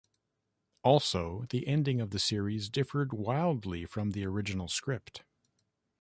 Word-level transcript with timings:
Also, 0.81 1.45
the 1.51 1.67
ending 1.67 2.01
of 2.01 2.09
the 2.09 2.17
series 2.17 2.69
differed 2.71 3.13
wildly 3.13 3.85
from 3.85 4.13
the 4.13 4.25
original 4.25 4.67
script. 4.67 5.23